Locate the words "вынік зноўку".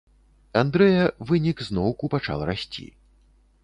1.33-2.05